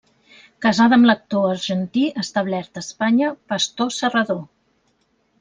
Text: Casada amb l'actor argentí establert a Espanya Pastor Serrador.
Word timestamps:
Casada 0.65 0.95
amb 0.99 1.07
l'actor 1.09 1.45
argentí 1.49 2.05
establert 2.23 2.81
a 2.81 2.83
Espanya 2.87 3.31
Pastor 3.53 3.95
Serrador. 4.01 4.43